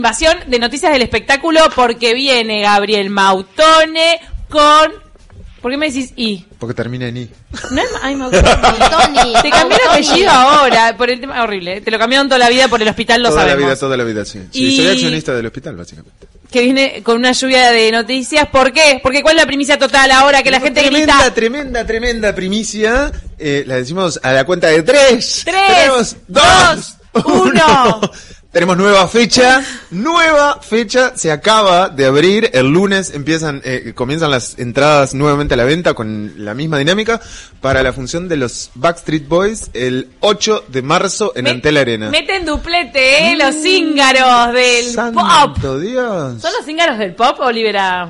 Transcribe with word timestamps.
Invasión 0.00 0.36
de 0.46 0.60
noticias 0.60 0.92
del 0.92 1.02
espectáculo 1.02 1.58
porque 1.74 2.14
viene 2.14 2.62
Gabriel 2.62 3.10
Mautone 3.10 4.20
con... 4.48 4.92
¿Por 5.60 5.72
qué 5.72 5.76
me 5.76 5.86
decís 5.90 6.12
I? 6.14 6.46
Porque 6.60 6.72
termina 6.72 7.08
en 7.08 7.16
I. 7.16 7.30
No 7.72 7.82
es... 7.82 7.88
Ay, 8.00 8.14
Mautone. 8.14 8.44
Te 9.42 9.50
cambió 9.50 9.76
el 9.76 9.90
apellido 9.90 10.30
ahora 10.30 10.96
por 10.96 11.10
el 11.10 11.18
tema 11.18 11.42
horrible. 11.42 11.80
Te 11.80 11.90
lo 11.90 11.98
cambiaron 11.98 12.28
toda 12.28 12.38
la 12.38 12.48
vida 12.48 12.68
por 12.68 12.80
el 12.80 12.86
hospital, 12.86 13.24
lo 13.24 13.30
toda 13.30 13.40
sabemos. 13.40 13.60
la 13.62 13.66
vida, 13.66 13.76
toda 13.80 13.96
la 13.96 14.04
vida, 14.04 14.24
sí. 14.24 14.40
Sí, 14.52 14.66
Y- 14.66 14.76
soy 14.76 14.86
accionista 14.86 15.34
del 15.34 15.46
hospital, 15.46 15.74
básicamente. 15.74 16.28
Que 16.48 16.60
viene 16.62 17.02
con 17.02 17.16
una 17.16 17.32
lluvia 17.32 17.72
de 17.72 17.90
noticias. 17.90 18.46
¿Por 18.50 18.72
qué? 18.72 19.00
Porque 19.02 19.20
¿cuál 19.22 19.34
es 19.36 19.42
la 19.42 19.46
primicia 19.48 19.80
total 19.80 20.12
ahora 20.12 20.44
que 20.44 20.52
la 20.52 20.60
gente 20.60 20.80
tremenda, 20.80 21.14
grita? 21.16 21.34
tremenda, 21.34 21.84
tremenda 21.84 22.34
primicia. 22.36 23.10
Eh, 23.36 23.64
la 23.66 23.74
decimos 23.74 24.20
a 24.22 24.30
la 24.30 24.44
cuenta 24.44 24.68
de 24.68 24.84
tres. 24.84 25.42
Tres, 25.44 25.54
Tenemos 25.66 26.16
dos, 26.28 26.94
dos, 27.14 27.24
uno. 27.26 28.00
Tenemos 28.50 28.78
nueva 28.78 29.06
fecha, 29.08 29.62
nueva 29.90 30.60
fecha, 30.62 31.12
se 31.14 31.30
acaba 31.30 31.90
de 31.90 32.06
abrir, 32.06 32.50
el 32.54 32.68
lunes 32.68 33.12
empiezan, 33.12 33.60
eh, 33.62 33.92
comienzan 33.94 34.30
las 34.30 34.58
entradas 34.58 35.12
nuevamente 35.12 35.52
a 35.52 35.58
la 35.58 35.64
venta 35.64 35.92
con 35.92 36.32
la 36.38 36.54
misma 36.54 36.78
dinámica 36.78 37.20
para 37.60 37.82
la 37.82 37.92
función 37.92 38.26
de 38.26 38.38
los 38.38 38.70
Backstreet 38.74 39.28
Boys 39.28 39.68
el 39.74 40.08
8 40.20 40.64
de 40.68 40.80
marzo 40.80 41.34
en 41.36 41.46
Antel 41.46 41.76
Arena. 41.76 42.08
Meten 42.08 42.46
duplete, 42.46 43.32
¿eh? 43.32 43.36
Los 43.36 43.54
cíngaros 43.54 44.54
del 44.54 44.94
pop. 45.12 45.58
Dios. 45.82 46.40
¿Son 46.40 46.52
los 46.56 46.64
cíngaros 46.64 46.96
del 46.96 47.14
pop, 47.14 47.38
Olivera? 47.40 48.08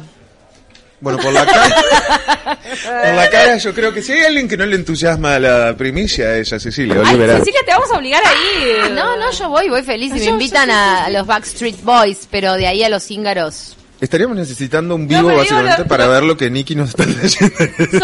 Bueno, 1.00 1.18
por 1.20 1.32
la 1.32 1.46
cara, 1.46 2.58
por 2.82 3.14
la 3.14 3.30
cara 3.30 3.56
yo 3.58 3.72
creo 3.72 3.92
que 3.94 4.02
si 4.02 4.12
hay 4.12 4.24
alguien 4.26 4.48
que 4.48 4.56
no 4.56 4.66
le 4.66 4.74
entusiasma 4.76 5.38
la 5.38 5.76
primicia, 5.76 6.36
es 6.36 6.52
a 6.52 6.58
Cecilia 6.58 6.94
Ay, 7.04 7.10
Olivera. 7.14 7.38
Cecilia, 7.38 7.60
te 7.64 7.70
vamos 7.72 7.90
a 7.92 7.96
obligar 7.98 8.22
ahí. 8.26 8.90
No, 8.94 9.16
no, 9.16 9.30
yo 9.30 9.48
voy, 9.48 9.68
voy 9.68 9.82
feliz. 9.82 10.10
Y 10.10 10.18
me 10.18 10.24
Yo- 10.24 10.30
invitan 10.32 10.68
yo- 10.68 10.72
yo- 10.74 10.78
a, 10.78 11.04
a 11.04 11.10
los 11.10 11.26
Backstreet 11.26 11.80
Boys, 11.82 12.26
pero 12.30 12.54
de 12.54 12.66
ahí 12.66 12.82
a 12.82 12.88
los 12.88 13.04
cíngaros. 13.04 13.76
Estaríamos 14.00 14.36
necesitando 14.36 14.94
un 14.94 15.08
vivo 15.08 15.34
básicamente 15.34 15.82
lo- 15.82 15.88
para 15.88 16.06
lo- 16.06 16.12
ver 16.12 16.22
lo 16.22 16.36
que 16.36 16.50
Nicky 16.50 16.74
nos 16.76 16.90
está 16.90 17.04
leyendo. 17.04 17.56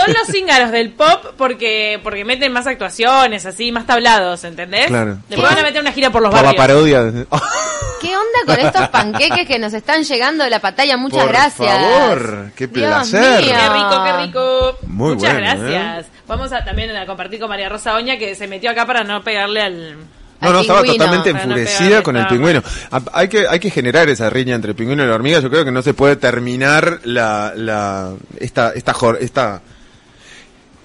Son 0.02 0.12
los 0.12 0.26
cíngaros 0.30 0.72
del 0.72 0.90
pop 0.90 1.34
porque 1.38 2.00
porque 2.02 2.24
meten 2.24 2.52
más 2.52 2.66
actuaciones, 2.66 3.46
así, 3.46 3.70
más 3.70 3.86
tablados, 3.86 4.42
¿entendés? 4.44 4.86
Claro. 4.88 5.18
Después 5.28 5.48
van 5.50 5.58
a 5.60 5.62
meter 5.62 5.80
una 5.80 5.92
gira 5.92 6.10
por 6.10 6.20
los 6.22 6.30
Por 6.32 6.42
la 6.42 6.52
barrios. 6.52 6.66
parodia. 6.66 7.26
¿Qué 8.00 8.08
onda 8.16 8.54
con 8.56 8.58
estos 8.66 8.88
panqueques 8.88 9.46
que 9.46 9.58
nos 9.58 9.72
están 9.72 10.02
llegando 10.02 10.44
de 10.44 10.50
la 10.50 10.60
pantalla? 10.60 10.96
Muchas 10.96 11.20
Por 11.22 11.28
gracias. 11.28 11.78
favor, 11.78 12.50
qué 12.56 12.66
Dios 12.66 12.86
placer. 12.88 13.40
mío. 13.42 13.52
Qué 13.54 13.68
rico, 13.68 14.04
qué 14.04 14.12
rico. 14.26 14.78
Muy 14.88 15.14
Muchas 15.14 15.32
bueno, 15.32 15.46
¿eh? 15.46 15.56
gracias. 15.70 16.06
Vamos 16.26 16.52
a 16.52 16.64
también 16.64 16.94
a 16.96 17.06
compartir 17.06 17.38
con 17.40 17.48
María 17.48 17.68
Rosa 17.68 17.94
Oña 17.94 18.18
que 18.18 18.34
se 18.34 18.46
metió 18.48 18.70
acá 18.70 18.84
para 18.84 19.04
no 19.04 19.22
pegarle 19.22 19.62
al... 19.62 19.96
No, 20.44 20.52
no, 20.52 20.60
estaba 20.60 20.82
pingüino, 20.82 21.04
totalmente 21.04 21.32
no 21.32 21.38
enfurecida 21.38 22.02
con 22.02 22.16
el 22.16 22.26
pingüino. 22.26 22.62
Hay 23.12 23.28
que, 23.28 23.46
hay 23.48 23.58
que 23.60 23.70
generar 23.70 24.08
esa 24.08 24.30
riña 24.30 24.54
entre 24.54 24.70
el 24.70 24.76
pingüino 24.76 25.02
y 25.04 25.06
la 25.06 25.14
hormiga. 25.14 25.40
Yo 25.40 25.50
creo 25.50 25.64
que 25.64 25.72
no 25.72 25.82
se 25.82 25.94
puede 25.94 26.16
terminar 26.16 27.00
la, 27.04 27.52
la, 27.56 28.12
esta, 28.38 28.72
esta, 28.74 28.92
jor- 28.94 29.18
esta, 29.20 29.60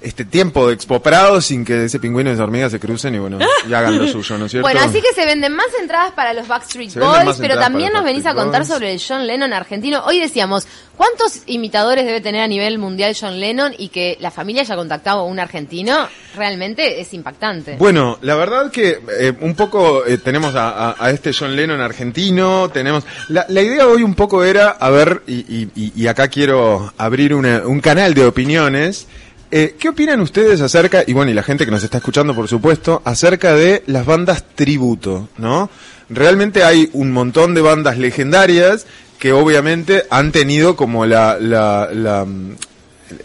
este 0.02 0.26
tiempo 0.26 0.68
de 0.68 0.74
expoprado 0.74 1.42
sin 1.42 1.66
que 1.66 1.86
ese 1.86 2.00
pingüino 2.00 2.30
y 2.30 2.34
esa 2.34 2.44
hormiga 2.44 2.70
se 2.70 2.80
crucen 2.80 3.16
y 3.16 3.20
bueno, 3.20 3.40
y 3.68 3.74
hagan 3.74 3.98
lo 3.98 4.08
suyo, 4.08 4.38
¿no 4.38 4.46
es 4.46 4.52
cierto? 4.52 4.66
Bueno, 4.68 4.82
así 4.82 5.02
que 5.02 5.14
se 5.14 5.26
venden 5.26 5.54
más 5.54 5.68
entradas 5.82 6.12
para 6.14 6.34
los 6.34 6.48
Backstreet 6.48 6.94
Boys, 6.96 7.38
pero 7.40 7.58
también 7.60 7.92
nos 7.94 8.04
venís 8.04 8.26
a 8.26 8.34
contar 8.34 8.62
Boys. 8.62 8.68
sobre 8.74 8.94
el 8.94 9.02
John 9.06 9.26
Lennon 9.28 9.54
argentino. 9.54 10.04
Hoy 10.06 10.20
decíamos, 10.20 10.68
¿cuántos 10.96 11.42
imitadores 11.48 12.06
debe 12.06 12.22
tener 12.22 12.42
a 12.42 12.48
nivel 12.48 12.78
mundial 12.78 13.16
John 13.20 13.40
Lennon 13.40 13.74
y 13.78 13.90
que 13.90 14.18
la 14.20 14.32
familia 14.32 14.62
haya 14.62 14.76
contactado 14.76 15.22
a 15.22 15.24
un 15.26 15.40
argentino? 15.40 16.08
Realmente 16.36 17.02
es 17.02 17.14
impactante. 17.14 17.76
Bueno, 17.78 18.18
la 18.22 18.36
verdad 18.36 18.72
que 18.72 19.02
eh, 19.20 19.34
un 19.42 19.56
poco 19.56 20.06
eh, 20.06 20.18
tenemos 20.20 20.56
a, 20.56 20.90
a- 20.92 20.96
a 21.00 21.10
este 21.12 21.32
John 21.34 21.56
Lennon 21.56 21.82
argentino, 21.82 22.70
tenemos... 22.70 23.04
La, 23.30 23.46
la 23.50 23.62
idea 23.62 23.88
hoy 23.88 24.04
un 24.04 24.16
poco 24.16 24.44
era, 24.44 24.70
a 24.70 24.90
ver, 24.90 25.24
y, 25.28 25.34
y- 25.40 25.70
y- 25.76 25.94
y 25.96 26.08
acá 26.08 26.28
quiero 26.28 26.94
abrir 26.98 27.34
una- 27.34 27.64
un 27.66 27.82
canal 27.82 28.14
de 28.14 28.26
opiniones. 28.26 29.08
Eh, 29.52 29.76
¿Qué 29.80 29.90
opinan 29.90 30.22
ustedes 30.22 30.62
acerca, 30.62 31.04
y 31.08 31.14
bueno, 31.14 31.32
y 31.32 31.34
la 31.34 31.42
gente 31.42 31.66
que 31.66 31.72
nos 31.72 31.84
está 31.84 31.98
escuchando, 31.98 32.36
por 32.36 32.48
supuesto, 32.48 33.02
acerca 33.04 33.56
de 33.56 33.84
las 33.88 34.06
bandas 34.06 34.44
tributo, 34.54 35.28
¿no? 35.38 35.72
Realmente 36.08 36.64
hay 36.64 36.90
un 36.94 37.12
montón 37.12 37.56
de 37.56 37.62
bandas 37.62 37.98
legendarias 37.98 38.86
que 39.18 39.34
obviamente 39.34 40.04
han 40.12 40.32
tenido 40.32 40.76
como 40.76 41.08
la, 41.08 41.40
la, 41.40 41.90
la, 41.92 42.26
mm, 42.26 42.56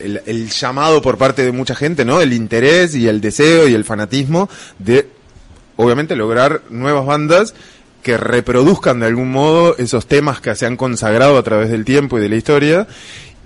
el, 0.01 0.23
el 0.25 0.49
llamado 0.49 1.03
por 1.03 1.19
parte 1.19 1.45
de 1.45 1.53
mucha 1.53 1.75
gente, 1.75 2.07
¿no? 2.07 2.23
El 2.23 2.33
interés 2.33 2.95
y 2.95 3.07
el 3.07 3.21
deseo 3.21 3.69
y 3.69 3.75
el 3.75 3.85
fanatismo 3.85 4.49
de, 4.79 5.09
obviamente, 5.77 6.17
lograr 6.17 6.63
nuevas 6.71 7.05
bandas 7.05 7.55
que 8.03 8.17
reproduzcan 8.17 9.01
de 9.01 9.07
algún 9.07 9.31
modo 9.31 9.77
esos 9.77 10.07
temas 10.07 10.41
que 10.41 10.55
se 10.55 10.65
han 10.65 10.77
consagrado 10.77 11.37
a 11.37 11.43
través 11.43 11.71
del 11.71 11.85
tiempo 11.85 12.19
y 12.19 12.23
de 12.23 12.29
la 12.31 12.37
historia. 12.37 12.87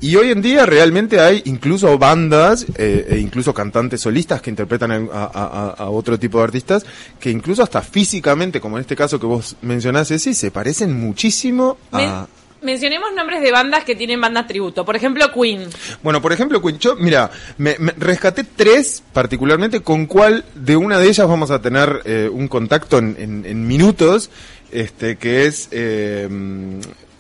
Y 0.01 0.15
hoy 0.15 0.31
en 0.31 0.41
día 0.43 0.65
realmente 0.65 1.19
hay 1.19 1.43
incluso 1.47 1.99
bandas 1.99 2.65
eh, 2.77 3.07
e 3.11 3.19
incluso 3.19 3.53
cantantes 3.53 4.01
solistas 4.01 4.41
que 4.41 4.51
interpretan 4.51 4.93
a, 4.93 4.97
a- 5.13 5.25
a- 5.33 5.75
a 5.77 5.91
otro 5.91 6.19
tipo 6.19 6.39
de 6.39 6.45
artistas 6.45 6.87
que 7.19 7.31
incluso 7.31 7.63
hasta 7.65 7.83
físicamente, 7.83 8.61
como 8.61 8.77
en 8.77 8.83
este 8.83 8.95
caso 8.95 9.19
que 9.19 9.27
vos 9.27 9.57
mencionás, 9.63 10.09
Ceci, 10.09 10.35
se 10.35 10.51
parecen 10.53 10.99
muchísimo 10.99 11.79
a... 11.91 11.97
Men- 11.97 12.39
mencionemos 12.61 13.11
nombres 13.17 13.41
de 13.41 13.53
bandas 13.53 13.85
que 13.85 13.95
tienen 13.97 14.21
bandas 14.21 14.47
tributo. 14.49 14.85
Por 14.85 14.95
ejemplo, 14.97 15.25
Queen. 15.33 15.69
Bueno, 16.03 16.21
por 16.23 16.33
ejemplo, 16.33 16.61
Queen, 16.63 16.79
yo, 16.79 16.95
mira, 16.97 17.31
me, 17.57 17.77
me 17.79 17.93
rescaté 17.99 18.45
tres 18.45 19.03
particularmente, 19.13 19.81
con 19.81 20.07
cuál 20.07 20.45
de 20.55 20.77
una 20.77 20.99
de 20.99 21.09
ellas 21.09 21.27
vamos 21.29 21.51
a 21.53 21.61
tener 21.61 22.03
eh, 22.05 22.29
un 22.33 22.47
contacto 22.49 22.99
en, 22.99 23.17
en- 23.19 23.45
en 23.47 23.67
minutos, 23.67 24.31
este, 24.71 25.17
que 25.17 25.47
es 25.47 25.69
eh, 25.73 26.29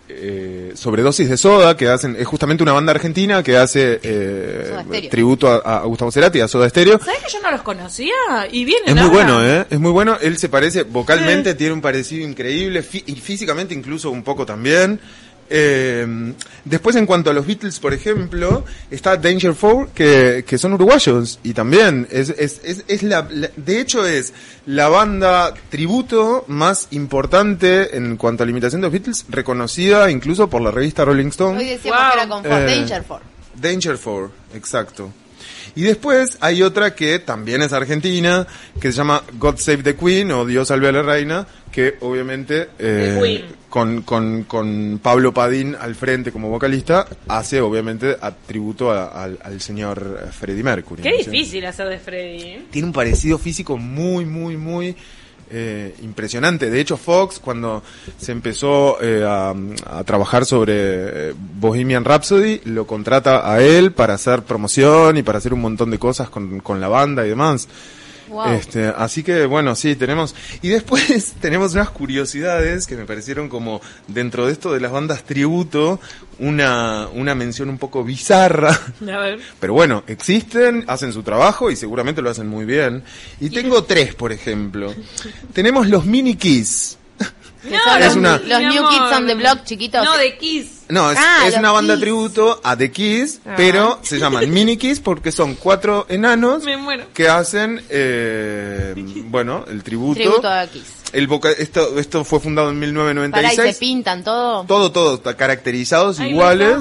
eh, 0.08 0.72
Sobredosis 0.74 1.28
de 1.28 1.36
Soda, 1.36 1.76
que 1.76 1.88
hacen, 1.88 2.16
es 2.18 2.26
justamente 2.26 2.62
una 2.62 2.72
banda 2.72 2.92
argentina 2.92 3.42
que 3.42 3.56
hace 3.56 4.00
eh, 4.02 5.08
tributo 5.10 5.48
a, 5.48 5.78
a 5.78 5.84
Gustavo 5.84 6.10
Cerati, 6.10 6.40
a 6.40 6.48
Soda 6.48 6.68
Stereo. 6.68 6.98
¿Sabes 6.98 7.20
que 7.24 7.32
yo 7.32 7.40
no 7.42 7.50
los 7.50 7.62
conocía? 7.62 8.12
Y 8.50 8.64
vienen 8.64 8.88
Es 8.88 8.94
muy 8.94 9.04
ahora. 9.04 9.14
bueno, 9.14 9.44
¿eh? 9.44 9.66
Es 9.70 9.78
muy 9.80 9.90
bueno. 9.92 10.16
Él 10.20 10.38
se 10.38 10.48
parece 10.48 10.82
vocalmente, 10.84 11.54
tiene 11.54 11.72
un 11.74 11.80
parecido 11.80 12.26
increíble, 12.26 12.82
fí- 12.82 13.02
y 13.06 13.14
físicamente 13.16 13.74
incluso 13.74 14.10
un 14.10 14.22
poco 14.22 14.44
también. 14.46 15.00
Eh, 15.50 16.34
después, 16.64 16.94
en 16.96 17.06
cuanto 17.06 17.30
a 17.30 17.32
los 17.32 17.46
Beatles, 17.46 17.78
por 17.80 17.94
ejemplo, 17.94 18.64
está 18.90 19.16
Danger 19.16 19.54
Four, 19.54 19.88
que, 19.90 20.44
que 20.46 20.58
son 20.58 20.74
uruguayos, 20.74 21.38
y 21.42 21.54
también 21.54 22.06
es, 22.10 22.30
es, 22.30 22.60
es, 22.64 22.84
es 22.86 23.02
la, 23.02 23.26
la- 23.30 23.50
de 23.56 23.80
hecho 23.80 24.06
es 24.06 24.32
la 24.66 24.88
banda 24.88 25.54
tributo 25.70 26.44
más 26.48 26.88
importante 26.90 27.96
en 27.96 28.16
cuanto 28.16 28.42
a 28.42 28.46
la 28.46 28.50
imitación 28.50 28.80
de 28.80 28.86
los 28.86 28.92
Beatles, 28.92 29.24
reconocida 29.28 30.10
incluso 30.10 30.48
por 30.50 30.60
la 30.60 30.70
revista 30.70 31.04
Rolling 31.04 31.28
Stone. 31.28 31.58
Hoy 31.58 31.66
decíamos 31.68 31.98
Wow. 32.00 32.10
que 32.12 32.18
era 32.18 32.28
con 32.28 32.44
Ford 32.44 32.52
Eh, 32.68 32.76
Danger 32.76 33.02
Ford. 33.04 33.22
Danger 33.54 33.96
Four, 33.98 34.30
exacto. 34.54 35.12
Y 35.74 35.82
después 35.82 36.38
hay 36.40 36.62
otra 36.62 36.94
que 36.94 37.18
también 37.18 37.62
es 37.62 37.72
argentina, 37.72 38.46
que 38.80 38.90
se 38.92 38.98
llama 38.98 39.22
God 39.38 39.56
Save 39.58 39.82
the 39.82 39.96
Queen 39.96 40.30
o 40.32 40.44
Dios 40.46 40.68
salve 40.68 40.88
a 40.88 40.92
la 40.92 41.02
reina, 41.02 41.46
que 41.72 41.96
obviamente 42.00 42.68
eh, 42.78 43.44
con, 43.68 44.02
con, 44.02 44.44
con 44.44 44.98
Pablo 45.02 45.32
Padín 45.34 45.76
al 45.78 45.94
frente 45.94 46.32
como 46.32 46.48
vocalista 46.48 47.06
hace 47.28 47.60
obviamente 47.60 48.16
atributo 48.20 48.90
a- 48.90 49.08
al, 49.08 49.38
al 49.42 49.60
señor 49.60 50.28
Freddie 50.32 50.62
Mercury. 50.62 51.02
Qué 51.02 51.18
difícil 51.18 51.64
hacer 51.66 51.88
de 51.88 51.98
Freddy. 51.98 52.42
¿eh? 52.42 52.62
Tiene 52.70 52.86
un 52.86 52.92
parecido 52.94 53.38
físico 53.38 53.76
muy, 53.76 54.24
muy, 54.24 54.56
muy 54.56 54.96
eh, 55.50 55.94
impresionante. 56.02 56.70
De 56.70 56.80
hecho, 56.80 56.96
Fox, 56.96 57.38
cuando 57.38 57.82
se 58.18 58.32
empezó 58.32 59.00
eh, 59.00 59.24
a, 59.26 59.54
a 59.86 60.04
trabajar 60.04 60.44
sobre 60.44 60.74
eh, 60.76 61.34
Bohemian 61.60 62.04
Rhapsody, 62.04 62.60
lo 62.64 62.86
contrata 62.86 63.50
a 63.50 63.62
él 63.62 63.92
para 63.92 64.14
hacer 64.14 64.42
promoción 64.42 65.16
y 65.16 65.22
para 65.22 65.38
hacer 65.38 65.54
un 65.54 65.60
montón 65.60 65.90
de 65.90 65.98
cosas 65.98 66.28
con, 66.28 66.60
con 66.60 66.80
la 66.80 66.88
banda 66.88 67.24
y 67.26 67.30
demás. 67.30 67.68
Wow. 68.28 68.52
Este, 68.52 68.86
así 68.86 69.22
que 69.22 69.46
bueno, 69.46 69.74
sí, 69.74 69.96
tenemos. 69.96 70.34
Y 70.62 70.68
después 70.68 71.34
tenemos 71.40 71.74
unas 71.74 71.90
curiosidades 71.90 72.86
que 72.86 72.96
me 72.96 73.04
parecieron 73.04 73.48
como 73.48 73.80
dentro 74.06 74.46
de 74.46 74.52
esto 74.52 74.72
de 74.72 74.80
las 74.80 74.92
bandas 74.92 75.24
tributo, 75.24 76.00
una, 76.38 77.08
una 77.08 77.34
mención 77.34 77.68
un 77.68 77.78
poco 77.78 78.04
bizarra. 78.04 78.78
A 79.02 79.18
ver. 79.18 79.40
Pero 79.58 79.72
bueno, 79.72 80.04
existen, 80.06 80.84
hacen 80.86 81.12
su 81.12 81.22
trabajo 81.22 81.70
y 81.70 81.76
seguramente 81.76 82.22
lo 82.22 82.30
hacen 82.30 82.48
muy 82.48 82.64
bien. 82.64 83.02
Y 83.40 83.50
tengo 83.50 83.84
tres, 83.84 84.14
por 84.14 84.32
ejemplo. 84.32 84.94
Tenemos 85.52 85.88
los 85.88 86.04
mini 86.04 86.36
keys. 86.36 86.97
No, 87.64 87.96
Es 87.96 88.04
los, 88.06 88.16
una- 88.16 88.38
Los 88.38 88.60
New 88.60 88.86
amor. 88.86 88.90
Kids 88.90 89.16
on 89.16 89.26
the 89.26 89.34
Block 89.34 89.64
chiquitos. 89.64 90.04
No, 90.04 90.16
de 90.16 90.36
Kiss. 90.38 90.66
No, 90.88 91.10
es, 91.10 91.18
Ah, 91.20 91.44
es 91.46 91.56
una 91.56 91.70
banda 91.72 91.94
Kiss. 91.94 92.00
tributo 92.02 92.60
a 92.64 92.76
The 92.76 92.90
Kiss, 92.90 93.40
Ah. 93.44 93.54
pero 93.56 93.98
se 94.02 94.18
llaman 94.18 94.48
Mini 94.52 94.76
Kiss 94.76 95.00
porque 95.00 95.32
son 95.32 95.54
cuatro 95.54 96.06
enanos 96.08 96.62
Me 96.64 96.76
muero. 96.76 97.06
que 97.12 97.28
hacen, 97.28 97.82
eh, 97.90 98.94
bueno, 99.26 99.64
el 99.68 99.82
tributo. 99.82 100.20
Tributo 100.20 100.48
a 100.48 100.66
Kiss. 100.66 100.84
El 101.12 101.26
voca- 101.26 101.50
esto, 101.52 101.98
esto 101.98 102.22
fue 102.24 102.38
fundado 102.40 102.68
en 102.70 102.74
Pará, 102.78 102.86
y 102.86 102.92
1996. 102.92 103.74
se 103.74 103.80
pintan 103.80 104.22
todo. 104.24 104.64
todo, 104.64 104.92
todo, 104.92 105.14
está 105.14 105.36
caracterizados 105.36 106.20
Ay, 106.20 106.30
iguales. 106.30 106.76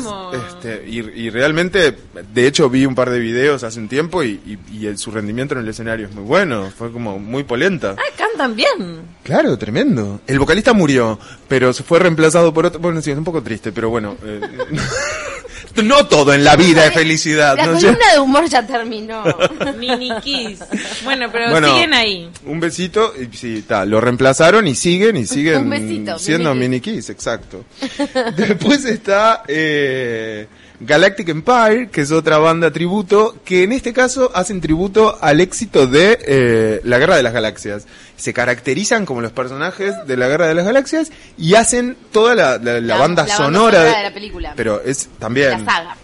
Este, 0.50 0.83
y, 0.88 1.00
y 1.00 1.29
realmente, 1.29 1.97
de 2.33 2.47
hecho, 2.47 2.69
vi 2.69 2.85
un 2.85 2.94
par 2.95 3.09
de 3.09 3.19
videos 3.19 3.63
hace 3.63 3.79
un 3.79 3.88
tiempo 3.88 4.24
y, 4.24 4.39
y- 4.45 4.59
y 4.79 4.85
el- 4.88 4.97
su 4.97 5.12
rendimiento 5.12 5.53
en 5.56 5.62
el 5.62 5.68
escenario 5.69 6.07
es 6.07 6.13
muy 6.13 6.24
bueno. 6.25 6.71
Fue 6.77 6.91
como 6.91 7.19
muy 7.19 7.44
polenta. 7.44 7.95
Ah, 7.97 8.01
cantan 8.18 8.56
bien. 8.56 9.01
Claro, 9.24 9.57
tremendo. 9.57 10.19
El 10.27 10.39
vocalista 10.39 10.74
murió, 10.74 11.18
pero 11.47 11.71
se 11.74 11.83
fue 11.83 12.00
reemplazado 12.00 12.53
por 12.53 12.65
otro. 12.65 12.79
Bueno, 12.79 13.01
sí, 13.01 13.12
es 13.12 13.18
un 13.18 13.24
poco 13.24 13.41
triste, 13.41 13.71
pero 13.71 13.89
bueno. 13.89 14.15
eh, 14.24 14.41
no 15.83 16.06
todo 16.07 16.33
en 16.33 16.44
la 16.44 16.56
vida 16.56 16.85
es 16.85 16.94
felicidad. 16.94 17.56
La 17.57 17.65
¿no? 17.65 17.74
Yo- 17.79 17.88
columna 17.88 18.13
de 18.13 18.19
humor 18.19 18.50
ya 18.50 18.65
terminó. 18.65 19.24
Mini 19.77 20.12
Kiss. 20.24 20.59
Bueno, 21.03 21.27
pero 21.31 21.51
Bueno, 21.51 21.74
siguen 21.74 21.94
ahí. 21.94 22.29
Un 22.45 22.59
besito, 22.59 23.13
y 23.19 23.35
sí, 23.35 23.63
ta, 23.68 23.85
lo 23.85 24.01
reemplazaron 24.01 24.68
y 24.68 24.75
siguen 24.75 25.18
y 25.18 25.25
siguen 25.25 25.63
Un 25.63 25.69
besito, 25.69 26.19
siendo 26.19 26.53
Mini 26.53 26.68
mini 26.68 26.81
Kiss, 26.81 27.09
exacto. 27.09 27.65
Después 28.35 28.85
está 28.85 29.44
eh, 29.47 30.47
Galactic 30.79 31.29
Empire, 31.29 31.89
que 31.91 32.01
es 32.01 32.12
otra 32.12 32.38
banda 32.38 32.69
tributo, 32.71 33.35
que 33.44 33.63
en 33.63 33.71
este 33.71 33.94
caso 33.94 34.31
hacen 34.35 34.62
tributo 34.62 35.18
al 35.21 35.41
éxito 35.41 35.88
de 35.88 36.19
eh, 36.25 36.81
la 36.83 37.00
Guerra 37.00 37.15
de 37.15 37.24
las 37.24 37.33
Galaxias. 37.33 37.85
Se 38.15 38.31
caracterizan 38.33 39.06
como 39.06 39.21
los 39.21 39.31
personajes 39.31 39.94
de 40.06 40.18
la 40.18 40.27
Guerra 40.27 40.47
de 40.47 40.53
las 40.53 40.65
Galaxias 40.65 41.12
y 41.38 41.56
hacen 41.56 41.97
toda 42.12 42.35
la, 42.35 42.57
la- 42.59 42.74
la 42.74 42.81
La- 42.81 42.97
banda 42.97 43.24
la 43.24 43.27
banda 43.29 43.35
sonora, 43.38 43.77
sonora 43.79 43.97
de 43.97 44.03
la 44.03 44.13
película. 44.13 44.53
Pero 44.56 44.81
es 44.83 45.09
también... 45.19 45.65
La 45.65 45.71
saga. 45.74 45.97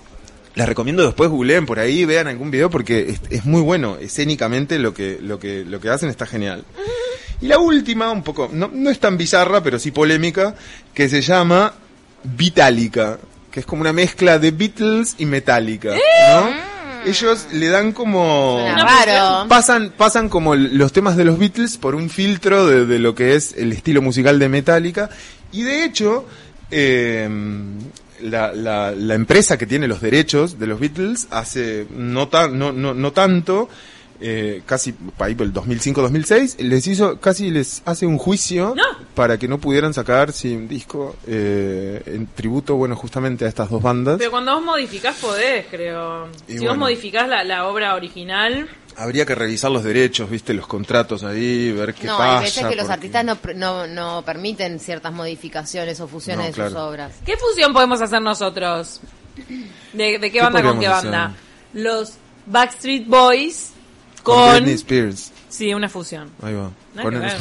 Les 0.55 0.67
recomiendo 0.67 1.03
después 1.03 1.29
googleen 1.31 1.65
por 1.65 1.79
ahí, 1.79 2.05
vean 2.05 2.27
algún 2.27 2.51
video 2.51 2.69
porque 2.69 3.09
es, 3.09 3.21
es 3.31 3.43
muy 3.45 3.61
bueno, 3.61 3.97
escénicamente 3.99 4.77
lo 4.77 4.93
que, 4.93 5.17
lo 5.21 5.39
que, 5.39 5.65
lo 5.65 5.79
que 5.79 5.89
hacen 5.89 6.09
está 6.09 6.27
genial. 6.27 6.63
Y 7.41 7.47
la 7.47 7.57
última, 7.57 8.11
un 8.11 8.21
poco, 8.23 8.49
no, 8.53 8.69
no 8.71 8.89
es 8.91 8.99
tan 8.99 9.17
bizarra, 9.17 9.63
pero 9.63 9.79
sí 9.79 9.89
polémica, 9.89 10.53
que 10.93 11.09
se 11.09 11.21
llama 11.21 11.73
Vitalica, 12.23 13.17
que 13.53 13.59
es 13.59 13.67
como 13.67 13.81
una 13.81 13.93
mezcla 13.93 14.39
de 14.39 14.49
Beatles 14.49 15.13
y 15.19 15.27
Metallica, 15.27 15.91
¿no? 15.91 16.49
Ellos 17.05 17.47
le 17.51 17.67
dan 17.67 17.91
como... 17.91 18.65
Raro. 18.75 19.47
Pasan, 19.47 19.93
pasan 19.95 20.27
como 20.27 20.55
los 20.55 20.91
temas 20.91 21.15
de 21.17 21.23
los 21.23 21.37
Beatles 21.37 21.77
por 21.77 21.93
un 21.93 22.09
filtro 22.09 22.65
de, 22.65 22.87
de 22.87 22.97
lo 22.97 23.13
que 23.13 23.35
es 23.35 23.53
el 23.55 23.71
estilo 23.71 24.01
musical 24.01 24.39
de 24.39 24.49
Metallica. 24.49 25.11
Y 25.51 25.61
de 25.61 25.83
hecho, 25.83 26.25
eh, 26.71 27.29
la, 28.21 28.53
la, 28.53 28.91
la 28.91 29.13
empresa 29.13 29.55
que 29.55 29.67
tiene 29.67 29.87
los 29.87 30.01
derechos 30.01 30.57
de 30.57 30.65
los 30.65 30.79
Beatles 30.79 31.27
hace 31.29 31.85
no, 31.95 32.29
tan, 32.29 32.57
no, 32.57 32.71
no, 32.71 32.95
no 32.95 33.11
tanto, 33.11 33.69
eh, 34.21 34.61
casi 34.65 34.93
ahí 35.19 35.35
por 35.35 35.45
el 35.45 35.53
2005-2006, 35.53 36.59
les 36.59 36.87
hizo, 36.87 37.19
casi 37.19 37.49
les 37.51 37.81
hace 37.85 38.05
un 38.05 38.17
juicio 38.17 38.73
No. 38.75 38.83
para 39.15 39.37
que 39.37 39.47
no 39.47 39.57
pudieran 39.59 39.93
sacar 39.93 40.31
sí, 40.31 40.55
un 40.55 40.67
disco 40.67 41.15
eh, 41.27 42.01
en 42.05 42.27
tributo, 42.27 42.75
bueno, 42.75 42.95
justamente 42.95 43.45
a 43.45 43.47
estas 43.47 43.69
dos 43.69 43.81
bandas. 43.81 44.17
Pero 44.17 44.31
cuando 44.31 44.55
vos 44.55 44.63
modificás 44.63 45.15
podés, 45.17 45.65
creo. 45.69 46.27
Y 46.47 46.53
si 46.53 46.57
bueno. 46.59 46.71
vos 46.71 46.77
modificás 46.79 47.27
la, 47.27 47.43
la 47.43 47.67
obra 47.67 47.95
original, 47.95 48.69
Habría 48.95 49.25
que 49.25 49.33
revisar 49.33 49.71
los 49.71 49.83
derechos, 49.83 50.29
viste, 50.29 50.53
los 50.53 50.67
contratos 50.67 51.23
ahí, 51.23 51.71
ver 51.71 51.95
qué 51.95 52.05
no, 52.05 52.15
pasa. 52.15 52.37
hay 52.37 52.43
veces 52.43 52.59
que 52.67 52.75
los 52.75 52.85
porque- 52.85 52.93
artistas 52.93 53.25
no, 53.25 53.37
no, 53.55 53.87
no 53.87 54.21
permiten 54.23 54.79
ciertas 54.79 55.11
modificaciones 55.11 55.99
o 55.99 56.07
fusiones 56.07 56.55
No, 56.55 56.63
de 56.65 56.69
sus 56.69 56.77
obras. 56.77 57.11
¿qué 57.25 57.35
fusión 57.35 57.73
podemos 57.73 57.99
hacer 58.01 58.21
nosotros? 58.21 58.99
¿De, 59.93 60.19
de 60.19 60.19
qué 60.19 60.31
¿Qué 60.31 60.41
banda 60.41 60.61
con 60.61 60.79
qué 60.79 60.87
banda? 60.87 61.25
hacer? 61.25 61.37
Los 61.73 62.13
Backstreet 62.45 63.07
Boys 63.07 63.71
Con. 64.23 64.53
Britney 64.55 64.73
Spears. 64.75 65.31
sí, 65.49 65.73
una 65.73 65.89
fusión. 65.89 66.29
Ahí 66.41 66.53
va. 66.53 66.71
Nada 66.95 67.09
que 67.09 67.15
Con, 67.15 67.19
ver. 67.19 67.37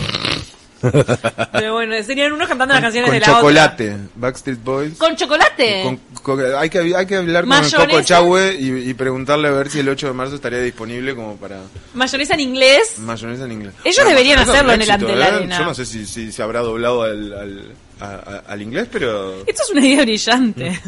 Pero 1.52 1.74
bueno, 1.74 1.94
serían 2.02 2.32
unos 2.32 2.48
cantando 2.48 2.74
las 2.74 2.82
canciones 2.82 3.12
de 3.12 3.20
la 3.20 3.26
chocolate. 3.26 3.96
Backstreet 4.16 4.64
Boys. 4.64 4.94
otra. 4.94 5.06
¿Con 5.06 5.16
chocolate? 5.16 5.82
Con- 5.84 5.96
con- 6.22 6.56
hay, 6.56 6.68
que, 6.70 6.78
hay 6.96 7.06
que 7.06 7.16
hablar 7.16 7.44
con 7.44 7.52
el 7.52 7.60
¿Mayonesa? 7.62 7.86
Coco 7.86 8.02
Chahue 8.02 8.56
y, 8.58 8.90
y 8.90 8.94
preguntarle 8.94 9.46
a 9.46 9.52
ver 9.52 9.70
si 9.70 9.78
el 9.78 9.88
8 9.88 10.08
de 10.08 10.12
marzo 10.12 10.34
estaría 10.34 10.58
disponible 10.60 11.14
como 11.14 11.36
para 11.36 11.60
Mayonesa 11.94 12.34
en 12.34 12.40
inglés. 12.40 12.98
mayonesa 12.98 13.44
en 13.44 13.52
inglés. 13.52 13.74
Ellos 13.84 14.04
deberían 14.04 14.40
hacerlo 14.40 14.72
en 14.72 14.82
el 14.82 14.90
ante 14.90 15.14
la 15.14 15.28
¿eh? 15.28 15.30
arena. 15.36 15.58
Yo 15.58 15.64
no 15.66 15.74
sé 15.74 15.86
si, 15.86 16.04
si 16.04 16.32
se 16.32 16.42
habrá 16.42 16.60
doblado 16.60 17.02
al, 17.02 17.32
al, 17.32 17.72
a- 18.02 18.14
a- 18.16 18.38
al 18.52 18.62
inglés, 18.62 18.88
pero... 18.90 19.40
Esto 19.46 19.62
es 19.62 19.70
una 19.70 19.86
idea 19.86 20.02
brillante. 20.02 20.80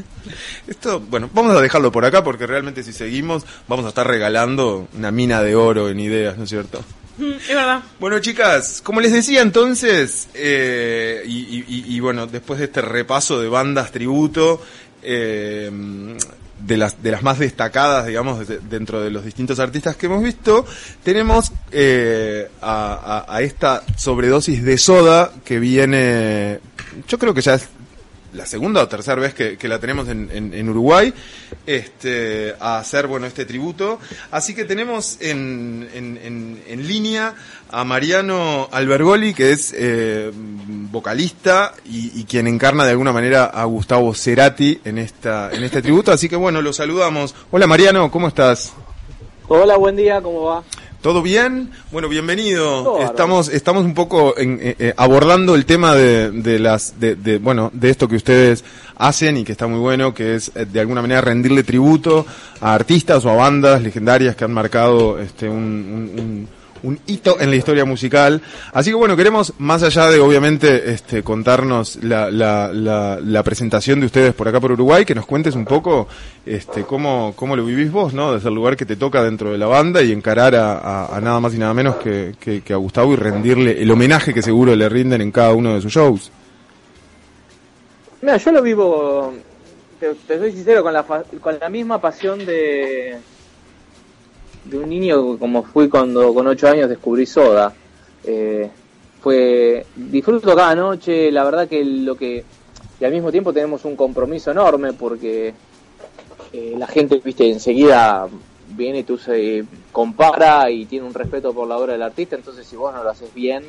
Esto, 0.66 1.00
bueno, 1.00 1.30
vamos 1.32 1.56
a 1.56 1.60
dejarlo 1.60 1.92
por 1.92 2.04
acá 2.04 2.22
porque 2.24 2.46
realmente 2.46 2.82
si 2.82 2.92
seguimos 2.92 3.44
vamos 3.68 3.84
a 3.86 3.88
estar 3.88 4.06
regalando 4.06 4.88
una 4.94 5.10
mina 5.10 5.42
de 5.42 5.54
oro 5.54 5.88
en 5.88 6.00
ideas, 6.00 6.36
¿no 6.36 6.44
es 6.44 6.50
cierto? 6.50 6.84
Mm, 7.18 7.32
es 7.32 7.48
verdad. 7.48 7.82
Bueno, 8.00 8.18
chicas, 8.18 8.80
como 8.82 9.00
les 9.00 9.12
decía 9.12 9.40
entonces, 9.42 10.28
eh, 10.34 11.22
y- 11.26 11.94
y 11.96 12.00
bueno, 12.00 12.26
después 12.26 12.58
de 12.58 12.64
este 12.66 12.80
repaso 12.82 13.40
de 13.40 13.48
bandas 13.48 13.92
tributo, 13.92 14.60
eh, 15.02 15.70
de 16.66 16.76
las, 16.76 17.02
de 17.02 17.10
las 17.10 17.22
más 17.22 17.38
destacadas, 17.38 18.06
digamos, 18.06 18.46
de- 18.48 18.58
dentro 18.58 19.00
de 19.00 19.10
los 19.10 19.24
distintos 19.24 19.58
artistas 19.58 19.96
que 19.96 20.06
hemos 20.06 20.22
visto, 20.22 20.64
tenemos 21.02 21.52
eh, 21.72 22.48
a, 22.62 23.24
a- 23.28 23.42
esta 23.42 23.82
sobredosis 23.96 24.62
de 24.64 24.78
soda 24.78 25.30
que 25.44 25.58
viene, 25.58 26.60
yo 27.08 27.18
creo 27.18 27.34
que 27.34 27.42
ya 27.42 27.54
es 27.54 27.68
la 28.34 28.46
segunda 28.46 28.82
o 28.82 28.88
tercera 28.88 29.20
vez 29.20 29.32
que, 29.32 29.56
la 29.68 29.78
tenemos 29.78 30.08
en, 30.08 30.28
en- 30.32 30.52
Uruguay, 30.68 31.14
este, 31.66 32.54
a 32.60 32.78
hacer 32.78 33.06
bueno 33.06 33.26
este 33.26 33.44
tributo. 33.44 33.98
Así 34.30 34.54
que 34.54 34.64
tenemos 34.64 35.18
en, 35.20 35.88
en- 35.94 36.18
en- 36.22 36.62
en 36.66 36.86
línea 36.88 37.34
a 37.70 37.84
Mariano 37.84 38.68
Albergoli, 38.72 39.34
que 39.34 39.52
es 39.52 39.74
eh, 39.76 40.30
vocalista 40.34 41.74
y, 41.84 42.20
y 42.20 42.24
quien 42.24 42.46
encarna 42.46 42.84
de 42.84 42.90
alguna 42.90 43.12
manera 43.12 43.44
a 43.44 43.64
Gustavo 43.64 44.14
Cerati 44.14 44.80
en 44.84 44.98
esta 44.98 45.50
en 45.52 45.62
este 45.64 45.80
tributo. 45.82 46.12
Así 46.12 46.28
que 46.28 46.36
bueno, 46.36 46.60
lo 46.62 46.72
saludamos. 46.72 47.34
Hola 47.50 47.66
Mariano, 47.66 48.10
¿cómo 48.10 48.28
estás? 48.28 48.72
Hola, 49.48 49.76
buen 49.76 49.94
día, 49.96 50.20
¿cómo 50.22 50.42
va? 50.42 50.62
¿Todo 51.04 51.20
bien? 51.20 51.68
Bueno, 51.92 52.08
bienvenido. 52.08 52.82
Todo. 52.82 53.02
Estamos 53.04 53.48
estamos 53.50 53.84
un 53.84 53.92
poco 53.92 54.38
en- 54.38 54.58
eh, 54.62 54.74
eh, 54.78 54.94
abordando 54.96 55.54
el 55.54 55.66
tema 55.66 55.94
de, 55.94 56.30
de 56.30 56.58
las 56.58 56.98
de, 56.98 57.14
de, 57.14 57.36
bueno 57.36 57.70
de 57.74 57.90
esto 57.90 58.08
que 58.08 58.16
ustedes 58.16 58.64
hacen 58.96 59.36
y 59.36 59.44
que 59.44 59.52
está 59.52 59.66
muy 59.66 59.80
bueno, 59.80 60.14
que 60.14 60.34
es 60.36 60.50
eh, 60.54 60.64
de 60.64 60.80
alguna 60.80 61.02
manera 61.02 61.20
rendirle 61.20 61.62
tributo 61.62 62.24
a 62.58 62.72
artistas 62.72 63.22
o 63.26 63.30
a 63.30 63.34
bandas 63.36 63.82
legendarias 63.82 64.34
que 64.34 64.44
han 64.44 64.54
marcado 64.54 65.18
este 65.18 65.46
un, 65.46 65.56
un- 65.58 66.20
un- 66.20 66.48
un 66.84 66.98
hito 67.06 67.40
en 67.40 67.50
la 67.50 67.56
historia 67.56 67.84
musical. 67.84 68.40
Así 68.72 68.90
que 68.90 68.94
bueno, 68.96 69.16
queremos, 69.16 69.52
más 69.58 69.82
allá 69.82 70.10
de 70.10 70.20
obviamente 70.20 70.90
este, 70.92 71.22
contarnos 71.22 71.96
la, 72.04 72.30
la, 72.30 72.70
la, 72.72 73.18
la 73.20 73.42
presentación 73.42 74.00
de 74.00 74.06
ustedes 74.06 74.34
por 74.34 74.46
acá 74.48 74.60
por 74.60 74.70
Uruguay, 74.72 75.04
que 75.04 75.14
nos 75.14 75.26
cuentes 75.26 75.54
un 75.54 75.64
poco 75.64 76.06
este, 76.46 76.82
cómo, 76.82 77.32
cómo 77.34 77.56
lo 77.56 77.64
vivís 77.64 77.90
vos, 77.90 78.14
¿no? 78.14 78.32
Desde 78.34 78.48
el 78.48 78.54
lugar 78.54 78.76
que 78.76 78.86
te 78.86 78.96
toca 78.96 79.22
dentro 79.22 79.50
de 79.50 79.58
la 79.58 79.66
banda 79.66 80.02
y 80.02 80.12
encarar 80.12 80.54
a, 80.54 81.18
nada 81.20 81.40
más 81.40 81.54
y 81.54 81.58
nada 81.58 81.74
menos 81.74 81.96
que, 81.96 82.34
que- 82.38 82.72
a 82.72 82.76
Gustavo 82.76 83.12
y 83.12 83.16
rendirle 83.16 83.80
el 83.82 83.90
homenaje 83.90 84.32
que 84.34 84.42
seguro 84.42 84.76
le 84.76 84.88
rinden 84.88 85.20
en 85.20 85.32
cada 85.32 85.52
uno 85.52 85.74
de 85.74 85.80
sus 85.80 85.92
shows. 85.92 86.30
Mira, 88.22 88.36
yo 88.38 88.52
lo 88.52 88.62
vivo, 88.62 89.34
te, 90.00 90.38
soy 90.38 90.52
sincero, 90.52 90.82
con 90.82 90.92
la, 90.92 91.02
con 91.04 91.58
la 91.60 91.68
misma 91.68 92.00
pasión 92.00 92.44
de, 92.46 93.16
de 94.64 94.78
un 94.78 94.88
niño 94.88 95.38
como 95.38 95.62
fui 95.62 95.88
cuando 95.88 96.32
con 96.32 96.46
ocho 96.46 96.68
años 96.68 96.88
descubrí 96.88 97.26
Soda. 97.26 97.72
Eh, 98.24 98.70
fue 99.20 99.86
disfruto 99.96 100.54
cada 100.54 100.74
noche, 100.74 101.30
la 101.30 101.44
verdad 101.44 101.68
que 101.68 101.84
lo 101.84 102.14
que 102.16 102.44
y 103.00 103.04
al 103.04 103.12
mismo 103.12 103.32
tiempo 103.32 103.52
tenemos 103.52 103.84
un 103.84 103.96
compromiso 103.96 104.50
enorme 104.50 104.92
porque 104.92 105.52
eh, 106.52 106.74
la 106.78 106.86
gente, 106.86 107.20
viste, 107.24 107.50
enseguida 107.50 108.28
viene 108.68 109.00
y 109.00 109.02
tú 109.02 109.18
se 109.18 109.64
compara 109.92 110.70
y 110.70 110.86
tiene 110.86 111.06
un 111.06 111.14
respeto 111.14 111.52
por 111.52 111.66
la 111.66 111.76
obra 111.76 111.92
del 111.92 112.02
artista, 112.02 112.36
entonces 112.36 112.66
si 112.66 112.76
vos 112.76 112.94
no 112.94 113.02
lo 113.02 113.10
haces 113.10 113.32
bien, 113.34 113.64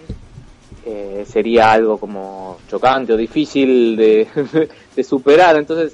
eh, 0.85 1.25
sería 1.27 1.71
algo 1.71 1.97
como 1.97 2.57
chocante 2.69 3.13
o 3.13 3.17
difícil 3.17 3.95
de, 3.95 4.27
de 4.95 5.03
superar. 5.03 5.55
Entonces, 5.55 5.93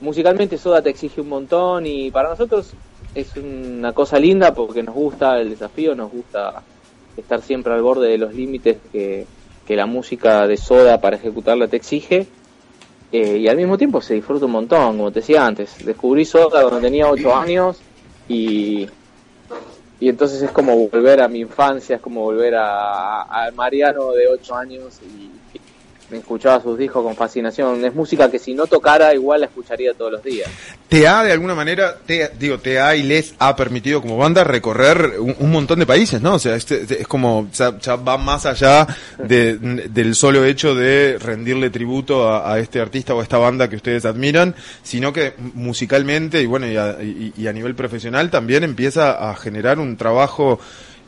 musicalmente 0.00 0.58
Soda 0.58 0.82
te 0.82 0.90
exige 0.90 1.22
un 1.22 1.28
montón 1.28 1.86
y 1.86 2.10
para 2.10 2.28
nosotros 2.28 2.72
es 3.14 3.36
una 3.36 3.92
cosa 3.92 4.18
linda 4.18 4.54
porque 4.54 4.82
nos 4.82 4.94
gusta 4.94 5.38
el 5.40 5.50
desafío, 5.50 5.94
nos 5.94 6.10
gusta 6.10 6.62
estar 7.16 7.42
siempre 7.42 7.72
al 7.72 7.82
borde 7.82 8.08
de 8.08 8.18
los 8.18 8.34
límites 8.34 8.78
que, 8.92 9.26
que 9.66 9.76
la 9.76 9.86
música 9.86 10.46
de 10.46 10.56
Soda 10.56 11.00
para 11.00 11.16
ejecutarla 11.16 11.68
te 11.68 11.76
exige. 11.76 12.26
Eh, 13.12 13.38
y 13.38 13.48
al 13.48 13.56
mismo 13.56 13.76
tiempo 13.76 14.00
se 14.00 14.14
disfruta 14.14 14.46
un 14.46 14.52
montón, 14.52 14.96
como 14.96 15.10
te 15.10 15.20
decía 15.20 15.44
antes. 15.44 15.84
Descubrí 15.84 16.24
Soda 16.24 16.62
cuando 16.62 16.80
tenía 16.80 17.10
8 17.10 17.36
años 17.36 17.80
y, 18.28 18.88
y 19.98 20.08
entonces 20.08 20.40
es 20.42 20.50
como 20.52 20.76
volver 20.88 21.20
a 21.20 21.28
mi 21.28 21.40
infancia, 21.40 21.96
es 21.96 22.02
como 22.02 22.22
volver 22.22 22.54
a, 22.54 23.22
a 23.22 23.50
Mariano 23.50 24.12
de 24.12 24.28
8 24.28 24.54
años 24.54 25.00
y, 25.02 25.49
escuchaba 26.18 26.60
sus 26.60 26.78
discos 26.78 27.02
con 27.02 27.16
fascinación. 27.16 27.84
Es 27.84 27.94
música 27.94 28.30
que 28.30 28.38
si 28.38 28.54
no 28.54 28.66
tocara 28.66 29.14
igual 29.14 29.40
la 29.40 29.46
escucharía 29.46 29.94
todos 29.94 30.12
los 30.12 30.22
días. 30.22 30.50
¿Te 30.88 31.06
ha 31.06 31.22
de 31.22 31.32
alguna 31.32 31.54
manera, 31.54 31.96
te, 32.04 32.30
digo, 32.38 32.58
te 32.58 32.80
ha 32.80 32.96
y 32.96 33.02
les 33.02 33.34
ha 33.38 33.54
permitido 33.54 34.00
como 34.00 34.16
banda 34.16 34.42
recorrer 34.44 35.14
un, 35.18 35.50
montón 35.50 35.78
de 35.78 35.86
países, 35.86 36.20
¿no? 36.20 36.34
O 36.34 36.38
sea, 36.38 36.56
este, 36.56 37.00
es 37.00 37.06
como, 37.06 37.48
ya, 37.52 37.96
va 37.96 38.16
más 38.16 38.46
allá 38.46 38.86
de, 39.18 39.56
del 39.56 40.14
solo 40.14 40.44
hecho 40.44 40.74
de 40.74 41.18
rendirle 41.18 41.70
tributo 41.70 42.32
a, 42.32 42.58
este 42.58 42.80
artista 42.80 43.14
o 43.14 43.20
a 43.20 43.22
esta 43.22 43.38
banda 43.38 43.68
que 43.68 43.76
ustedes 43.76 44.04
admiran, 44.04 44.54
sino 44.82 45.12
que 45.12 45.34
musicalmente 45.54 46.42
y 46.42 46.46
bueno, 46.46 46.66
y 46.66 46.76
a, 46.76 46.96
y 47.00 47.46
a 47.46 47.52
nivel 47.52 47.74
profesional 47.74 48.30
también 48.30 48.64
empieza 48.64 49.30
a 49.30 49.36
generar 49.36 49.78
un 49.78 49.96
trabajo 49.96 50.58